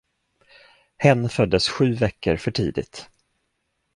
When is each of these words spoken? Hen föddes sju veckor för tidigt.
Hen 0.97 1.29
föddes 1.29 1.69
sju 1.69 1.93
veckor 1.93 2.37
för 2.37 2.51
tidigt. 2.51 3.09